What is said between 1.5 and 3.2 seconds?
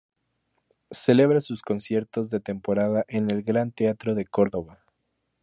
conciertos de temporada